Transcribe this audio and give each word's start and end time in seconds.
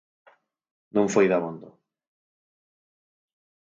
Non 0.95 1.07
foi 1.13 1.25
dabondo. 1.33 1.69